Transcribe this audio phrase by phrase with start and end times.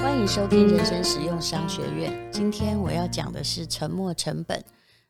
[0.00, 2.32] 欢迎收听人生实用商学院。
[2.32, 4.64] 今天我要讲的是沉没成本。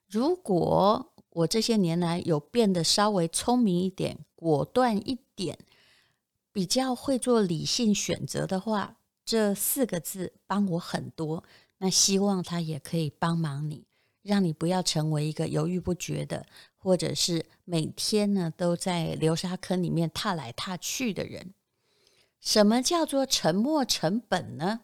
[0.08, 5.56] 如果我这些年来有变得稍微聪明一点、果断一点，
[6.52, 11.44] 比较会做理性选择的话，这四个字帮我很多。
[11.78, 13.84] 那希望它也可以帮忙你，
[14.22, 16.44] 让你不要成为一个犹豫不决的，
[16.76, 21.54] 或者是每天呢都在流沙坑里面踏来踏去的人。
[22.40, 24.80] 什么叫做沉没成本呢？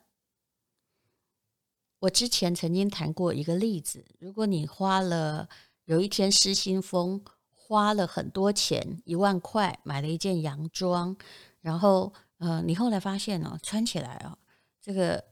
[2.01, 5.49] 我之前曾经谈过一个例子：如果你花了
[5.87, 11.17] 有一天失心疯，花了很多钱，一万块买了一件洋装，
[11.61, 14.39] 然后呃，你后来发现哦，穿起来哦，
[14.81, 15.25] 这个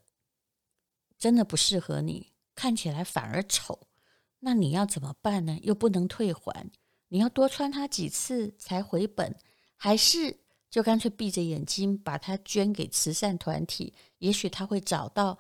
[1.19, 3.87] 真的不适合你，看起来反而丑，
[4.41, 5.59] 那你要怎么办呢？
[5.63, 6.71] 又不能退还，
[7.09, 9.39] 你要多穿它几次才回本，
[9.77, 10.44] 还是？
[10.75, 15.39] 就干脆闭着眼睛把它捐给慈善团体，也许他会找到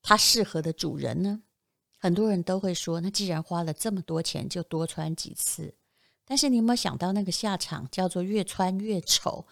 [0.00, 1.42] 他适合的主人呢。
[1.98, 5.74] 很多人都会说，那既然花了这么多钱，就多穿几次。
[6.24, 9.48] 但是你有没有想到那个下场叫做越穿越丑？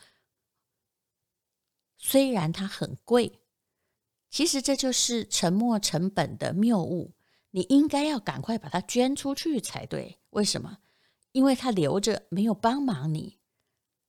[1.99, 3.41] 虽然它很贵，
[4.31, 7.13] 其实这就是沉没成本的谬误。
[7.51, 10.17] 你应该要赶快把它捐出去才对。
[10.31, 10.79] 为什么？
[11.33, 13.41] 因为它留着没有帮忙你。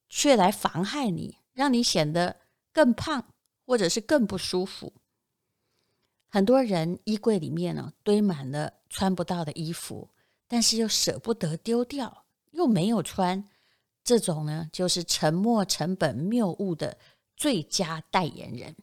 [0.09, 3.33] 却来妨害你，让你显得更胖，
[3.65, 4.93] 或者是更不舒服。
[6.27, 10.09] 很多人衣柜里面呢，堆满了穿不到的衣服，
[10.47, 13.47] 但是又舍不得丢掉，又没有穿。
[14.03, 16.97] 这种呢，就是沉没成本谬误的
[17.35, 18.75] 最佳代言人。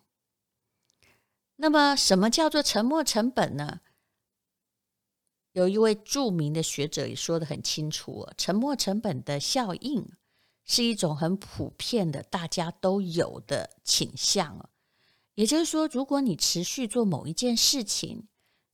[1.56, 3.80] 那么，什么叫做沉没成本呢？
[5.52, 10.10] 有一位著名的学者也说得很清楚，沉没成本的效应。
[10.64, 14.68] 是一种很普遍的，大家都有的倾向啊。
[15.34, 18.28] 也就是说，如果你持续做某一件事情，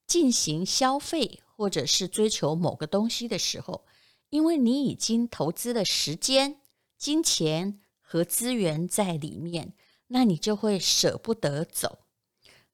[0.06, 3.84] 进行消费或者是追求某个东西的时候，
[4.30, 6.60] 因为你已经投资了时间、
[6.96, 9.74] 金钱和资源在里面，
[10.08, 12.00] 那你就会舍不得走。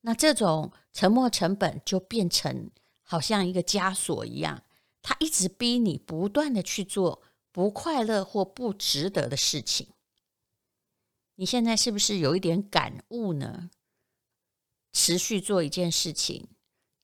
[0.00, 2.70] 那这种沉没成本就变成
[3.02, 4.62] 好像一个枷锁一样，
[5.02, 7.22] 它一直逼你不断的去做。
[7.54, 9.87] 不快乐或不值得的事情，
[11.37, 13.70] 你现在是不是有一点感悟呢？
[14.92, 16.48] 持续做一件事情，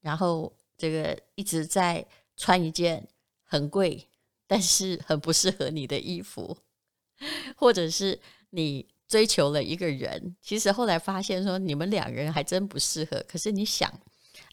[0.00, 2.04] 然后这个一直在
[2.36, 3.06] 穿一件
[3.44, 4.08] 很贵
[4.48, 6.58] 但是很不适合你的衣服，
[7.56, 13.24] 或者是你追求了一个人，其实后来发现说你们两个人还真不适合。
[13.28, 13.88] 可是你想，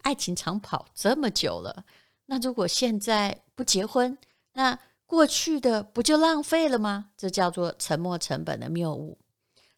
[0.04, 1.88] 爱情长跑这么久了，
[2.28, 4.16] 那如果现在不结婚，
[4.54, 7.12] 那过去的不就浪费了吗？
[7.18, 9.18] 这叫做沉没成本的谬误。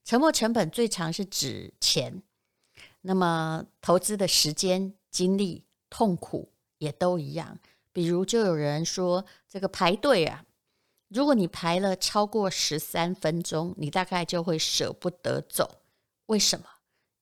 [0.03, 2.23] 沉没成本最常是指钱，
[3.01, 7.59] 那么投资的时间、精力、痛苦也都一样。
[7.93, 10.43] 比如，就有人说这个排队啊，
[11.09, 15.81] 如果你排了超过十三分钟，你大概就会舍不得走。
[16.25, 16.65] 为什么？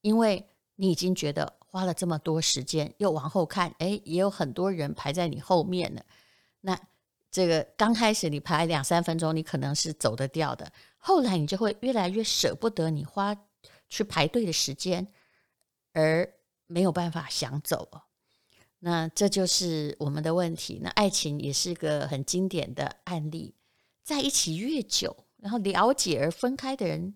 [0.01, 6.06] 因为你已经觉得花了这么多时间，又往后看，诶，也有很多人排在你后面了。
[6.62, 6.79] 那
[7.29, 10.71] 这个刚开始你排两三分钟，你可能是走得掉的。
[10.97, 13.35] 后来你就会越来越舍不得你花
[13.89, 15.07] 去排队的时间，
[15.93, 16.33] 而
[16.65, 17.89] 没有办法想走。
[18.79, 20.79] 那这就是我们的问题。
[20.81, 23.55] 那爱情也是个很经典的案例，
[24.03, 27.15] 在一起越久，然后了解而分开的人，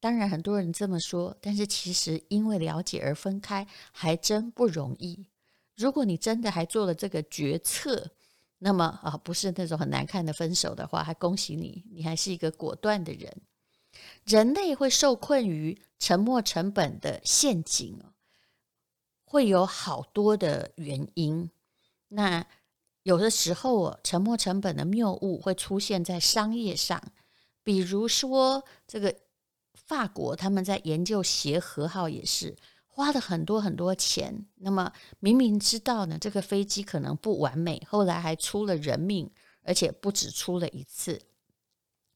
[0.00, 5.28] 当然很多人这么说，但是其实因为了解而分开还真不容易。
[5.76, 8.10] 如果你真的还做了这个决策，
[8.58, 13.40] 那么啊，不是那种很难看的分手的话，还恭喜你，你还是一个果断的人。
[14.24, 17.98] 人类会受困于沉没成本的陷阱，
[19.24, 21.50] 会有好多的原因。
[22.08, 22.44] 那
[23.04, 27.02] 有的时候哦，沉没成本的谬误会出现在商业上，
[27.62, 29.14] 比如说这个
[29.74, 32.56] 法国他们在研究协和号也是。
[32.98, 39.30] 花了很多很多钱，那么明明知道呢，这个飞机可能不完美，后来还出了人命，
[39.62, 41.22] 而且不止出了一次。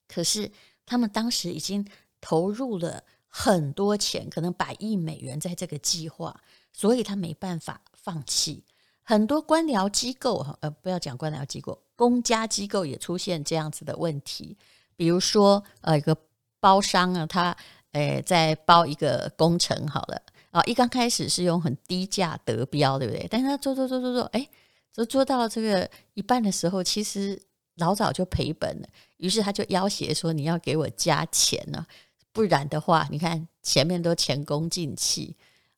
[0.09, 0.51] 可是
[0.85, 1.87] 他们当时已经
[2.21, 6.41] 投入了很多钱，可能百亿美元在这个计划，
[6.73, 8.65] 所以他没办法放弃。
[9.05, 14.59] 很多官僚机构哈，呃，不要讲官僚机构，公家机构也出现这样子的问题。
[14.97, 16.17] 比如说，呃，一个
[16.59, 17.57] 包商啊，他
[17.93, 20.21] 呃在包一个工程，好了。
[20.53, 23.27] 啊，一刚开始是用很低价得标，对不对？
[23.29, 24.49] 但是他做做做做做，哎，
[24.93, 27.43] 做做到这个一半的时候，其实
[27.77, 28.87] 老早就赔本了。
[29.17, 31.85] 于是他就要挟说：“你要给我加钱呢，
[32.33, 35.35] 不然的话，你看前面都前功尽弃。”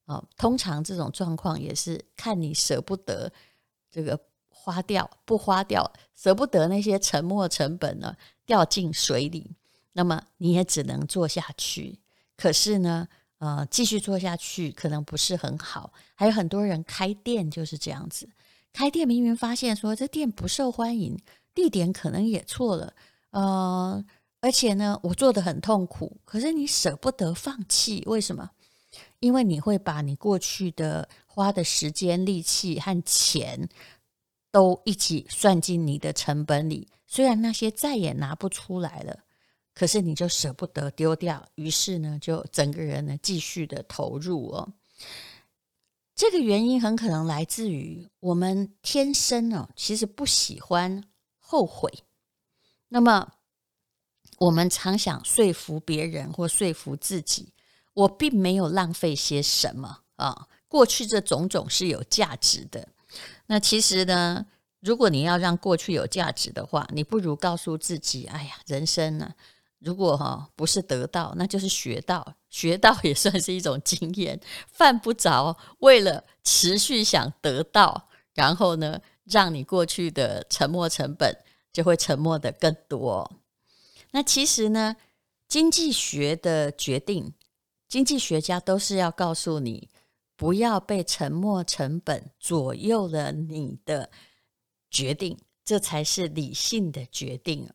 [0.06, 3.32] 啊，通常这种状况也是看你舍不得
[3.90, 4.20] 这个
[4.50, 9.56] 花掉不花掉，舍不得那些沉没成本呢掉进水里，
[9.92, 11.98] 那么你也只能做下去。
[12.36, 13.08] 可是呢，
[13.44, 15.92] 呃，继续做下去可能不是很好。
[16.14, 18.26] 还有很多人开店就是这样子，
[18.72, 21.18] 开店明明发现说这店不受欢迎，
[21.54, 22.94] 地点可能也错了，
[23.32, 24.02] 呃，
[24.40, 28.50] 而且呢，我做的很痛苦，可是你舍不得放弃，为什么？
[29.20, 33.68] 因为你会把你过去的花的时间、力气和钱
[34.50, 39.18] 都一起算进你的成本里，虽然那些再也拿不出来了，
[39.74, 44.72] 可是你就舍不得丢掉，于是呢，就整个人呢继续的投入哦。
[46.14, 51.02] 这个原因很可能来自于我们天生哦，其实不喜欢
[51.38, 51.92] 后悔。
[52.88, 53.32] 那么
[54.38, 57.52] 我们常想说服别人或说服自己。
[57.94, 62.88] 我并没有浪费些什么啊，过去这种种是有价值的。
[63.46, 64.46] 那其实呢，
[64.80, 69.32] 如果你要让过去有价值的话，你不如告诉自己：哎呀，人生呢，
[69.84, 74.40] 如果哈不是得到，那就是学到，学到也算是一种经验。
[74.66, 81.36] 犯不着为了持续想得到，然后呢，让你过去的沉没成本
[81.72, 83.30] 就会沉没的更多。
[84.10, 84.96] 那其实呢，
[85.48, 87.32] 经济学的决定。
[87.86, 89.88] 经济学家都是要告诉你，
[90.34, 94.10] 不要被沉没成本左右了你的
[94.90, 97.68] 决定，这才是理性的决定。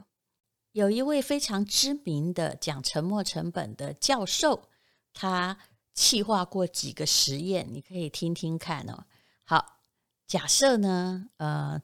[0.79, 4.69] 有一位非常知名的讲沉没成本的教授，
[5.13, 5.57] 他
[5.93, 9.03] 企划过几个实验，你可以听听看哦。
[9.43, 9.81] 好，
[10.25, 11.81] 假设呢，呃，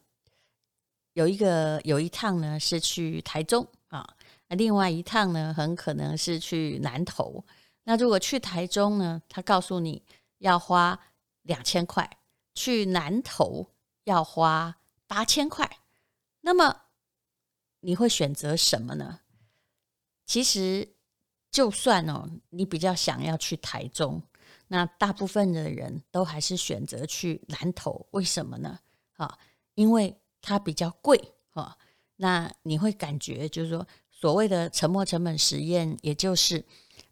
[1.12, 4.16] 有一个有一趟呢是去台中啊，
[4.48, 7.44] 另外一趟呢很可能是去南投。
[7.84, 9.20] 那如果去台中呢？
[9.28, 10.02] 他告诉你
[10.38, 10.98] 要花
[11.42, 12.18] 两千块，
[12.54, 13.66] 去南投
[14.04, 15.70] 要花八千块，
[16.40, 16.85] 那么
[17.80, 19.20] 你会选择什么呢？
[20.24, 20.88] 其实，
[21.50, 24.22] 就算哦，你比较想要去台中，
[24.68, 28.06] 那大部分的人都还是选择去南投。
[28.10, 28.78] 为什么呢？
[29.16, 29.38] 啊，
[29.74, 31.76] 因为它比较贵啊。
[32.16, 36.64] 那你会感觉就是说，所谓的沉没成本实验，也就是。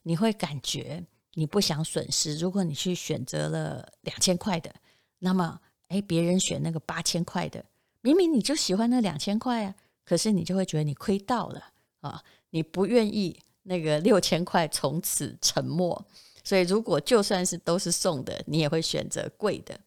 [0.06, 1.02] 你会感觉
[1.32, 2.36] 你不想损失。
[2.36, 4.70] 如果你去选择了两千块的，
[5.18, 5.58] 那么
[5.88, 7.64] 诶，别人选那个八千块的，
[8.02, 9.74] 明明你就喜欢那两千块啊，
[10.04, 11.62] 可是你就会觉得你亏到了
[12.00, 16.04] 啊，你不愿意那个六千块从此沉没。
[16.42, 19.80] 所以，如果就算是都是送的，你也会选择贵的。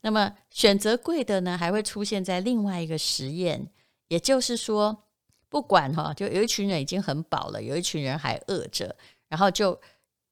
[0.00, 3.70] 那么选择贵的呢，还会出现在另外一个实验，
[4.08, 5.04] 也就是说，
[5.48, 8.96] 不管哈，就有一群人已经很饱了，有一群人还饿着。
[9.28, 9.80] 然后就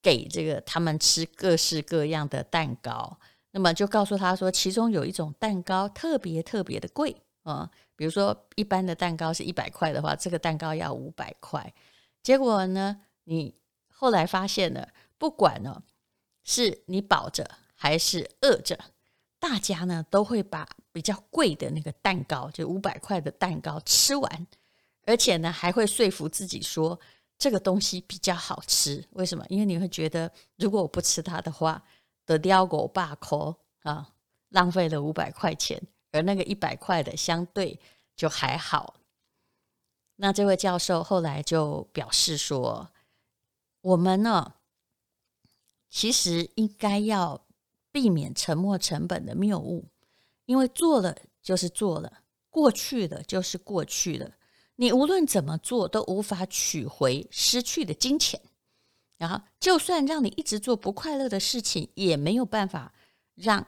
[0.03, 3.19] 给这个他们吃各式各样的蛋糕，
[3.53, 7.71] 那么就告诉他说，其中有一种蛋糕特别特别的贵啊，
[8.03, 11.73] 比如说一般的蛋糕是一百块的话，这个蛋糕要五百块。
[12.21, 13.55] 结果呢，你
[13.87, 14.89] 后来发现了，
[15.19, 15.81] 不管呢
[16.43, 18.77] 是你饱着还是饿着，
[19.39, 24.47] 大家呢都会把比较贵的那个蛋糕，就五百块的蛋糕吃完，
[25.07, 26.99] 而且呢还会说服自己说。
[27.39, 29.47] 这个东西比较好吃，为什么？
[29.49, 31.81] 因为你会觉得，如果我不吃它的话，
[32.27, 33.39] 得掉五百块
[33.83, 34.09] 啊，
[34.49, 35.81] 浪费了五百块钱，
[36.13, 37.81] 而那个一百块的相对
[38.15, 38.95] 就还好。
[40.17, 42.91] 那这位教授后来就表示说，
[43.81, 44.55] 我们呢，
[45.91, 47.45] 其实应该要
[47.91, 49.89] 避免沉没成本的谬误，
[50.45, 54.33] 因为做了就是做了，过去的就是过去了。
[54.77, 58.41] 你无论怎么做都无法取回失去的金钱，
[59.17, 62.95] 然后就算让你一直做不快乐的事情，也没有办法
[63.35, 63.67] 让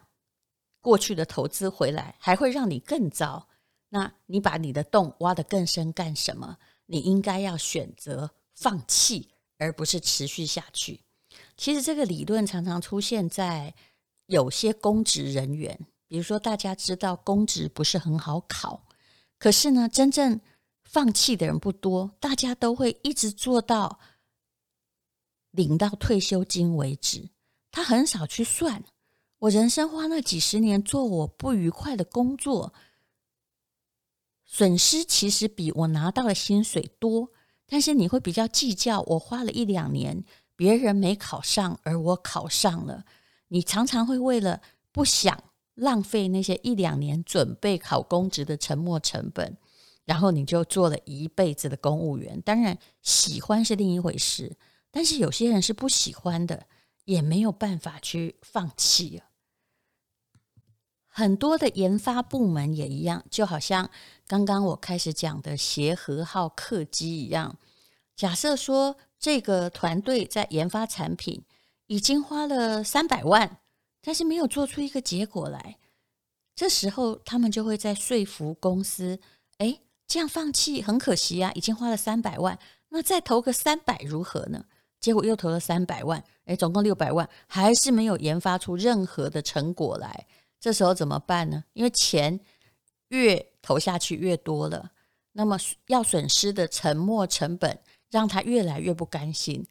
[0.84, 3.48] 过去的投资回来，还会让你更糟。
[3.88, 6.58] 那你把你的洞挖得更深干什么？
[6.84, 11.00] 你应该要选择放弃，而不是持续下去。
[11.56, 13.74] 其实这个理论常常出现在
[14.26, 18.86] 有些公职人员，比如说大家知道公职不是很好考，
[19.38, 20.38] 可是呢，真正
[20.84, 23.98] 放弃的人不多，大家都会一直做到
[25.52, 27.30] 领到退休金为止。
[27.70, 28.84] 他很少去算，
[29.40, 32.72] 我人生花那几十年做我不愉快的工作，
[34.44, 37.30] 损失其实比我拿到的薪水多。
[37.66, 40.24] 但是你会比较计较，我花了一两年，
[40.54, 43.04] 别人没考上，而我考上了。
[43.48, 44.60] 你常常会为了
[44.92, 49.56] 不想浪费那些一两年准备考公职的沉没成本。
[50.04, 54.54] 然后你就做了一辈子的公务员，当然喜欢是另一回事，
[54.90, 56.66] 但是有些人是不喜欢的，
[57.04, 59.28] 也没有办法去放弃啊。
[61.06, 63.88] 很多的研发部门也一样，就好像
[64.26, 67.56] 刚刚我开始讲的协和号客机一样。
[68.16, 71.44] 假设说这个团队在研发产品
[71.86, 73.58] 已经花了三百万，
[74.00, 75.78] 但是没有做出一个结果来，
[76.56, 79.20] 这时候他们就会在说服公司：
[79.58, 82.58] 哎，这样放弃很可惜啊，已经花了三百万，
[82.88, 84.64] 那再投个三百如何呢？
[85.04, 90.26] 结果又投了三百万，哎，总共六百万，还是没有研发出任何的成果来。
[90.58, 91.62] 这时候怎么办呢？
[91.74, 92.40] 因为钱
[93.08, 94.92] 越投下去越多了，
[95.32, 95.58] 那么
[95.88, 97.78] 要损失的沉没成本
[98.10, 99.66] 让他越来越不甘心，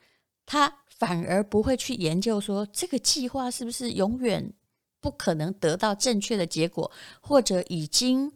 [0.46, 4.54] 他反而不会去研究说这个计划是不是永远
[5.02, 8.32] 不可能得到正确的结果，或者已经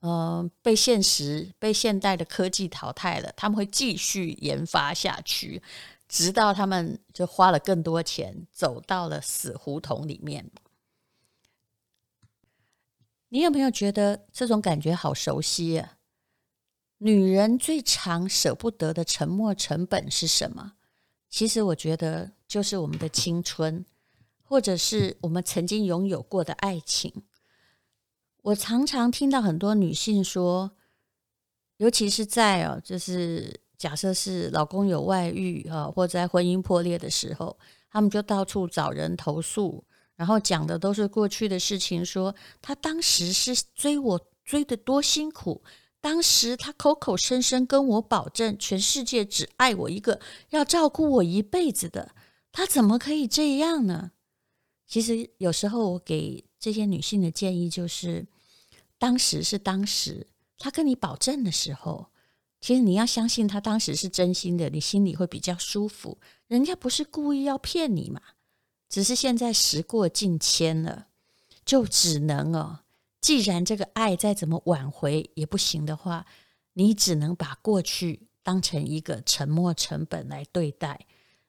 [0.00, 3.32] 呃被现实、被现代的科技淘汰了。
[3.34, 5.62] 他们会继续研发下去，
[6.12, 10.50] 直到他们就花了更多钱，走到了死胡同里面。
[13.30, 15.96] 你有没有觉得这种感觉好熟悉啊？
[16.98, 20.74] 女人最常舍不得的沉默成本是什么？
[21.30, 23.86] 其实我觉得就是我们的青春，
[24.42, 27.24] 或者是我们曾经拥有过的爱情。
[28.42, 30.72] 我常常听到很多女性说，
[31.78, 37.58] 尤其是在哦，就是假设是老公有外遇啊，或在婚姻破裂的时候，
[37.90, 39.82] 他们就到处找人投诉。
[40.14, 45.64] 然后讲的都是过去的事情，说他当时是追我追得多辛苦，
[46.00, 50.20] 当时他口口声声跟我保证，全世界只爱我一个，
[50.50, 52.14] 要照顾我一辈子的，
[52.52, 54.12] 他怎么可以这样呢？
[54.86, 58.28] 其实有时候我给这些女性的建议就是，
[58.96, 62.11] 当时是当时，他跟你保证的时候，
[62.62, 66.16] 其实你要相信他当时是真心的，你心里会比较舒服，
[66.46, 68.22] 人家不是故意要骗你嘛。
[68.88, 71.08] 只是现在时过境迁了，
[71.64, 72.78] 就只能哦。
[73.20, 76.24] 既然这个爱再怎么挽回也不行的话，
[76.74, 81.06] 你只能把过去当成一个沉没成本来对待。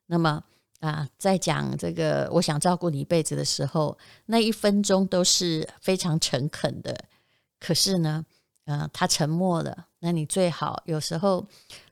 [0.07, 0.43] 那么
[0.79, 7.05] 啊，在讲这个我想照顾你一辈子的时候，那一分钟都是非常诚恳的。
[7.59, 8.25] 可是呢，
[8.65, 11.47] 嗯，他沉默了，那你最好有时候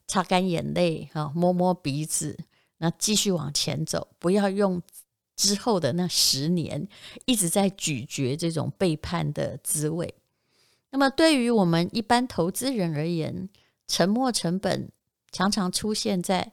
[0.08, 2.38] 擦干眼泪，啊，摸摸鼻子，
[2.78, 4.82] 那继续往前走，不要用。
[5.38, 6.88] 之后的那十年，
[7.26, 10.14] 一直在咀嚼这种背叛的滋味。
[10.92, 13.50] 那么，对于我们一般投资人而言，
[13.88, 14.92] 沉没成本
[15.32, 16.52] 常常出现在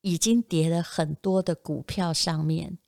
[0.00, 2.78] 已经跌了很多的股票上面。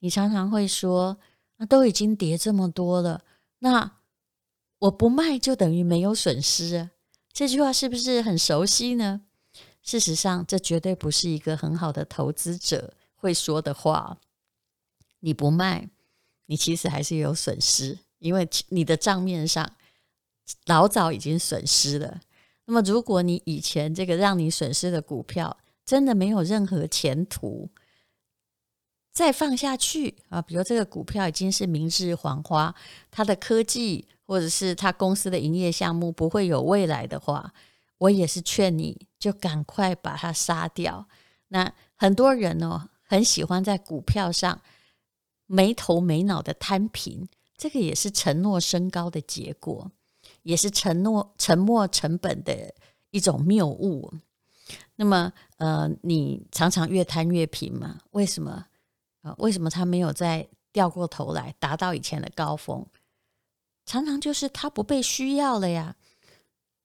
[0.00, 1.18] 你常常会说
[1.58, 3.22] ：“那都已经跌这么多了，
[3.60, 3.98] 那
[4.80, 6.90] 我不卖就等于没有损失啊。”
[7.32, 9.22] 这句话是不是很熟悉呢？
[9.82, 14.18] 事实上，这绝对不是一个很好的投资者会说的话。
[15.20, 15.88] 你不卖，
[16.46, 19.76] 你其实还是有损失，因为你的账面上
[20.66, 22.20] 老早已经损失了。
[22.64, 27.70] 那么，如果你以前这个让你损失的股票真的没有任何前途，
[29.12, 32.74] 再放下去啊，比如这个股票已经是明日黄花，
[33.10, 37.52] 它的科技或者是他公司的营业项目不会有未来的话，
[37.98, 41.04] 我也是劝你就赶快把它杀掉。
[41.48, 44.60] 那很多人哦，很喜欢在股票上。
[45.52, 49.90] 没头没脑的摊平，这个也是承诺升高的结果，
[50.44, 52.72] 也是承诺沉没成本的
[53.10, 54.12] 一种谬误。
[54.94, 57.98] 那么，呃，你常常越摊越平嘛？
[58.12, 58.64] 为什么？
[59.22, 62.86] 啊，为什么他没有再掉过头来，达到以前的高峰？
[63.84, 65.96] 常常就是他不被需要了呀。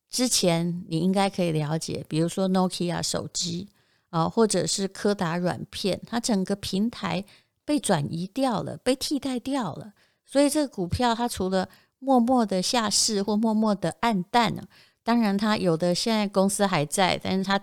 [0.09, 3.69] 之前你应该可以了解，比如说 Nokia 手机
[4.09, 7.25] 啊，或者是柯达软片，它整个平台。
[7.67, 14.61] 被转移掉了，被替代掉了，所以这个股票它除了默默的下市或默默的黯淡呢，
[15.03, 17.59] 当然它有的现在公司还在，但是它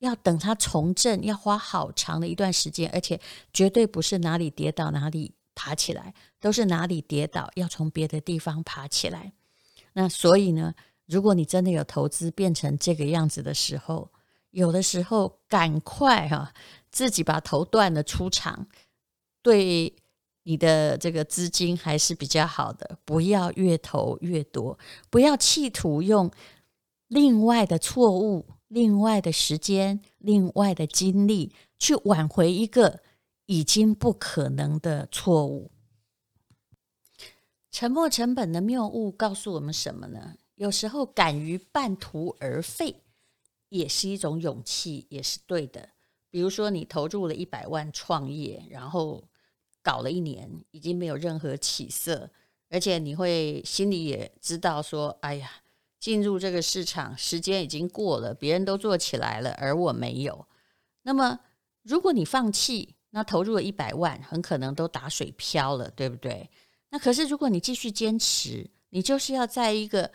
[0.00, 3.18] 要等它重振，要花好长的一段时间，而且
[3.50, 9.32] 绝对不是哪里跌倒哪里爬起来，都是哪里跌倒要从别的地方爬起来。
[9.94, 10.72] 那所以呢，
[11.06, 14.12] 如果你真的有投资变成这个样子的时候，
[14.50, 16.52] 有的时候赶快哈、啊，
[16.90, 18.68] 自己把头断了出场。
[19.42, 19.94] 对
[20.42, 26.30] 你的这个资金还是比较好的，不要越投越多，不要企图用
[27.08, 33.00] 另外的错误、另外的时间、另外的精力去挽回一个
[33.46, 35.70] 已经不可能的错误。
[37.70, 40.36] 沉没成本的谬误告诉我们什么呢？
[40.54, 43.02] 有时候敢于半途而废
[43.68, 45.90] 也是一种勇气，也是对的。
[46.30, 49.22] 比如说，你投入了一百万创业，然后
[49.82, 52.30] 搞了一年，已经没有任何起色，
[52.68, 55.50] 而且你会心里也知道说，哎呀，
[56.00, 60.46] 进入这个市场时间已经过了，别人都做起来了，而我没有。
[61.02, 61.40] 那么，
[61.82, 66.50] 如果你放弃，那投入了一百万，很可能都打水漂了，对不对？
[66.90, 70.12] 那可是如果你继续坚持，你就是要在一个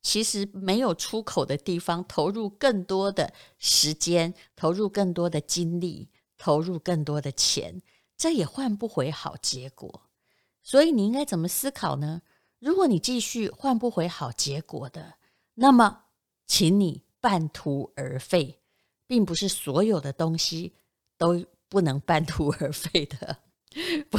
[0.00, 7.82] 其实没有出口的地方投入更多的时间，投入更多的精力，投入更多的钱。
[8.16, 10.08] 这也换不回好结果，
[10.62, 12.22] 所以你应该怎么思考呢？
[12.58, 15.16] 如果你继续换不回好结果的，
[15.52, 16.04] 那么，
[16.46, 18.60] 请你半途而废，
[19.06, 20.72] 并不是所有的东西
[21.18, 23.38] 都不能半途而废的，
[24.10, 24.18] 不，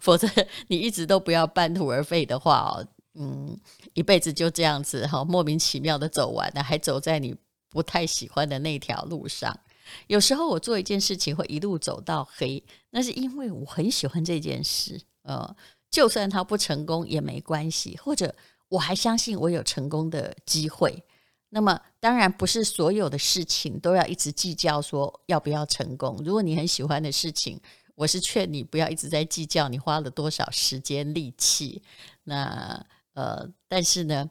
[0.00, 0.28] 否则
[0.68, 3.58] 你一直都不要半途而废的话哦，嗯，
[3.94, 7.34] 一辈子就这样子哈，莫名其妙的走完了，还走在你
[7.70, 9.58] 不太喜欢的那条路上。
[10.06, 15.56] 有时候我做一件事情会一路走到黑，那是因为我很喜欢这件事，呃，
[15.90, 18.34] 就算它不成功也没关系，或者
[18.68, 21.02] 我还相信我有成功的机会。
[21.50, 26.20] 那么当然不是所有的事情都要一直计较说要不要成功。
[26.24, 27.60] 如果你很喜欢的事情，
[27.94, 31.82] 我是劝你不要一直在计较你花了多少时间力气。
[32.24, 34.30] 那呃，但是呢，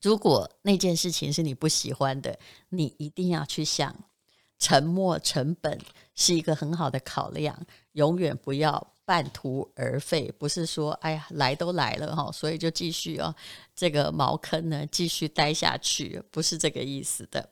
[0.00, 2.38] 如果那件事情是你不喜欢的，
[2.68, 3.94] 你一定要去想。
[4.58, 5.76] 沉没成本
[6.14, 10.32] 是一个很好的考量，永远不要半途而废。
[10.38, 13.34] 不是说，哎呀，来都来了哈，所以就继续哦，
[13.74, 17.50] 这个茅坑呢继续待下去，不是这个意思的。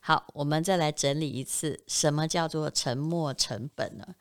[0.00, 4.16] 好，我们再来整理一次，什么叫做沉没成本呢？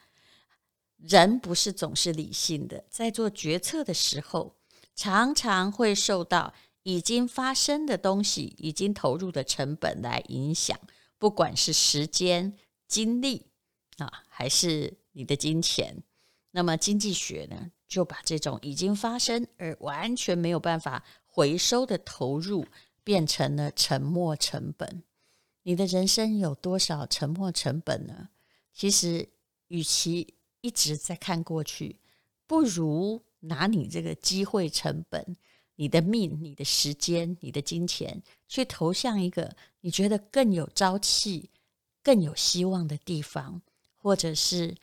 [0.98, 4.56] 人不是总是理性的，在做决策的时候，
[4.94, 10.80] 常常会受到已经发生的东西、已经投入的成本来影响。
[11.18, 12.54] 不管是时间、
[12.88, 13.48] 精力
[13.98, 16.04] 啊，还是你的金钱，
[16.56, 22.66] 那么经济学呢，就把这种已经发生而完全没有办法回收的投入，
[23.04, 25.04] 变成了沉没成本。
[25.64, 28.30] 你的人生有多少沉没成本呢？
[28.72, 29.28] 其实，
[29.68, 32.00] 与其一直在看过去，
[32.48, 35.36] 不如拿你这个机会成本。
[35.76, 41.50] 你的命、你的时间、你的金钱，去投向一个你觉得更有朝气、
[42.02, 43.62] 更有希望的地方，
[43.98, 44.74] 或者是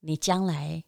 [0.00, 0.82] 你将来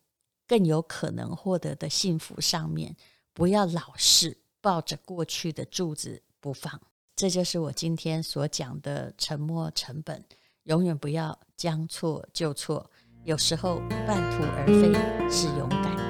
[0.46, 2.96] 更有可能获得的幸福上面，
[3.32, 6.80] 不要老是抱着过去的柱子不放。
[7.14, 10.24] 这就是我今天所讲的沉没成本。
[10.64, 12.90] 永远不要将错就错，
[13.24, 16.05] 有时候半途而废是勇敢。